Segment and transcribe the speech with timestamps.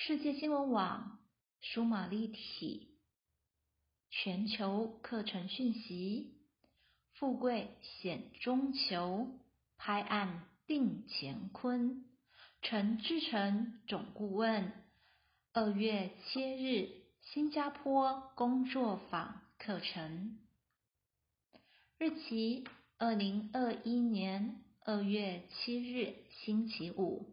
[0.00, 1.18] 世界新闻网
[1.60, 2.88] 舒马立体
[4.10, 6.38] 全球课程讯息：
[7.14, 9.26] 富贵险中求，
[9.76, 12.04] 拍案定乾坤。
[12.62, 14.72] 陈志成总顾问，
[15.52, 16.90] 二月七日
[17.20, 20.38] 新加坡工作坊课程，
[21.98, 22.64] 日期
[22.98, 27.26] 二零二一年二月七日星期五，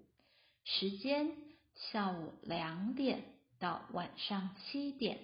[0.63, 1.44] 时间。
[1.75, 3.23] 下午两点
[3.59, 5.19] 到晚上七点，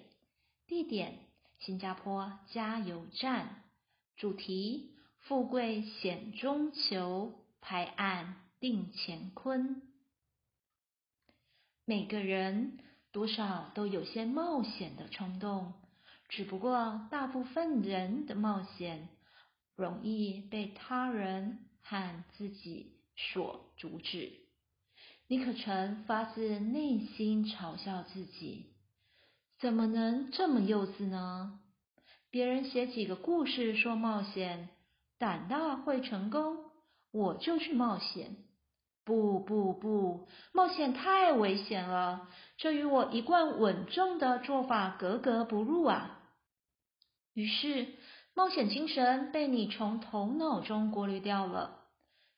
[0.66, 1.18] 地点
[1.58, 3.64] 新加坡加油站，
[4.16, 9.82] 主题富贵险中求，拍案定乾坤。
[11.84, 12.78] 每个人
[13.12, 15.72] 多少都有些冒险的冲动，
[16.28, 19.08] 只不过大部分人的冒险
[19.74, 24.32] 容易被他人和自己所阻止。
[25.32, 28.66] 你可曾发自内心嘲笑自己？
[29.60, 31.58] 怎么能这么幼稚呢？
[32.28, 34.68] 别人写几个故事说冒险，
[35.16, 36.58] 胆大会成功，
[37.12, 38.36] 我就去冒险。
[39.06, 46.20] 不不不，冒险太危险了，这与我一贯稳重的做法格格不入啊！
[47.32, 47.88] 于是，
[48.34, 51.81] 冒险精神被你从头脑中过滤掉了。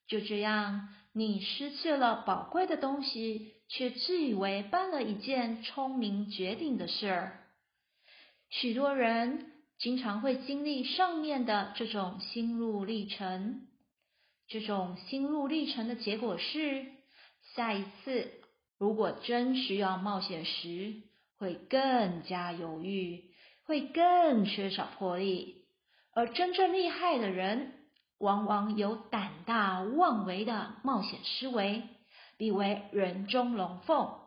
[0.07, 0.89] 就这样。
[1.17, 7.41] 你失去了宝贵的东西，却自以为办了一件聪明绝顶的事儿。
[8.51, 13.69] 许多人经常会经历上面的这种心路历程。
[14.49, 16.85] 这种心路历程的结果是，
[17.55, 18.33] 下一次
[18.77, 20.95] 如果真需要冒险时，
[21.39, 23.23] 会更加犹豫，
[23.63, 25.67] 会更缺少魄力。
[26.13, 27.84] 而真正厉害的人。
[28.19, 31.83] 往往有胆大妄为的冒险思维，
[32.37, 34.19] 必为人中龙凤，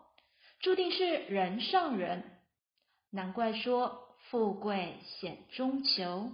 [0.60, 2.24] 注定是人上人。
[3.10, 6.32] 难怪说富贵险中求，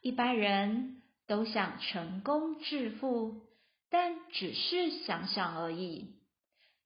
[0.00, 3.42] 一般人都想成功致富，
[3.90, 6.16] 但只是想想而已。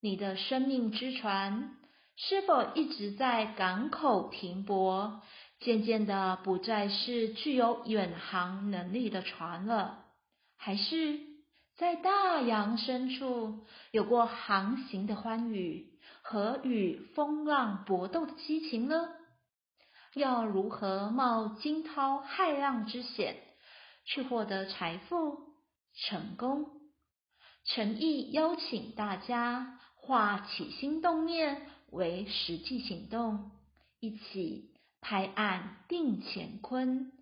[0.00, 1.74] 你的生命之船
[2.16, 5.22] 是否一直在港口停泊？
[5.60, 10.04] 渐渐的，不再是具有远航能力的船了，
[10.56, 11.18] 还是
[11.76, 19.08] 在大洋深处有过航行的欢愉和与风浪搏斗的激情呢？
[20.14, 23.36] 要如何冒惊涛骇浪之险
[24.04, 25.54] 去获得财富、
[25.94, 26.70] 成功？
[27.64, 33.50] 诚意邀请大家化起心动念为实际行动，
[34.00, 34.77] 一起。
[35.08, 37.12] 拍案定乾坤，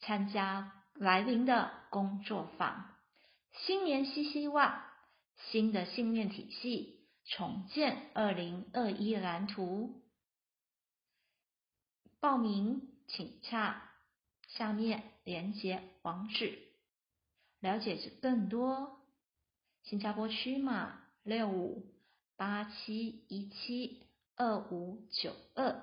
[0.00, 2.92] 参加来临的工作坊。
[3.52, 4.82] 新年新希望，
[5.36, 10.02] 新的信念体系重建二零二一蓝图。
[12.18, 13.92] 报名请洽
[14.48, 16.58] 下面连接网址，
[17.60, 18.98] 了解更多。
[19.84, 21.94] 新加坡区码六五
[22.34, 24.02] 八七一七
[24.34, 25.80] 二五九二。